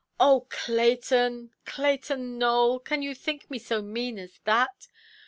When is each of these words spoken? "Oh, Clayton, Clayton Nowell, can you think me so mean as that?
"Oh, 0.19 0.47
Clayton, 0.49 1.51
Clayton 1.63 2.39
Nowell, 2.39 2.79
can 2.79 3.03
you 3.03 3.13
think 3.13 3.51
me 3.51 3.59
so 3.59 3.83
mean 3.83 4.17
as 4.17 4.39
that? 4.45 4.87